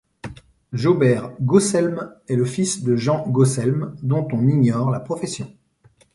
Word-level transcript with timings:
Jaubert 0.73 1.31
Gaucelm 1.41 2.09
est 2.27 2.35
le 2.35 2.43
fils 2.43 2.81
de 2.81 2.95
Jean 2.95 3.23
Gaucelm 3.29 3.95
dont 4.01 4.27
on 4.31 4.47
ignore 4.47 4.89
la 4.89 4.99
profession. 4.99 5.55